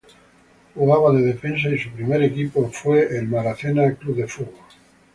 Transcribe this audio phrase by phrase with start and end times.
[0.75, 4.53] Jugaba de defensa y su primer equipo fue Queen's Park Football Club.